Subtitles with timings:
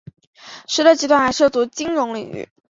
[0.65, 2.49] 实德集团还涉足金融领域。